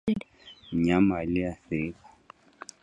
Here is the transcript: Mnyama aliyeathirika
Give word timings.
Mnyama 0.71 1.17
aliyeathirika 1.19 2.01